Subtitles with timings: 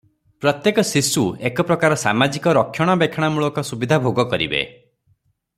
[0.43, 4.67] ପ୍ରତ୍ୟେକ ଶିଶୁ ଏକ ପ୍ରକାର ସାମାଜିକ ରକ୍ଷଣାବେକ୍ଷଣମୂଳକ ସୁବିଧା ଭୋଗ କରିବେ।